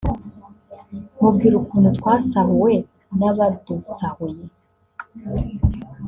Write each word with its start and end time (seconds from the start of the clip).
mubwira 1.19 1.55
ukuntu 1.57 1.89
twasahuwe 1.97 2.73
n’abadusahuye 3.17 4.43